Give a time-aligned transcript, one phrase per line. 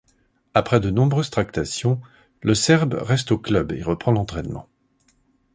[0.55, 2.01] Après de nombreuses tractations,
[2.41, 4.67] le Serbe reste au club, et reprend l'entraînement.